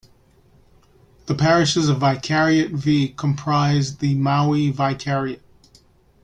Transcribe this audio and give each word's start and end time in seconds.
The 1.27 1.35
parishes 1.35 1.87
of 1.87 1.99
Vicariate 1.99 2.71
V 2.71 3.09
comprise 3.15 3.97
the 3.97 4.15
Maui 4.15 4.71
Vicariate. 4.71 5.43